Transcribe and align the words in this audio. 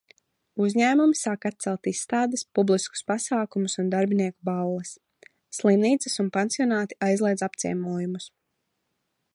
Uzņēmumi 0.67 1.17
sāk 1.17 1.43
atcelt 1.49 1.89
izstādes, 1.91 2.43
publiskus 2.59 3.05
pasākumus 3.11 3.77
un 3.83 3.93
darbinieku 3.95 4.49
balles. 4.51 4.95
Slimnīcas 5.59 6.19
un 6.25 6.35
pansionāti 6.39 7.01
aizliedz 7.11 7.47
apciemojumus. 7.51 8.29